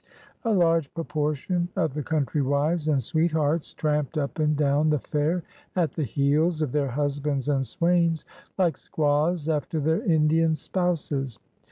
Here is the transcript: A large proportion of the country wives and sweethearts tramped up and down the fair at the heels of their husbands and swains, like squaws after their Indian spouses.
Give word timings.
A 0.43 0.51
large 0.51 0.91
proportion 0.95 1.69
of 1.75 1.93
the 1.93 2.01
country 2.01 2.41
wives 2.41 2.87
and 2.87 3.03
sweethearts 3.03 3.71
tramped 3.75 4.17
up 4.17 4.39
and 4.39 4.57
down 4.57 4.89
the 4.89 4.97
fair 4.97 5.43
at 5.75 5.93
the 5.93 6.01
heels 6.05 6.59
of 6.63 6.71
their 6.71 6.89
husbands 6.89 7.47
and 7.47 7.63
swains, 7.63 8.25
like 8.57 8.77
squaws 8.77 9.47
after 9.47 9.79
their 9.79 10.01
Indian 10.01 10.55
spouses. 10.55 11.37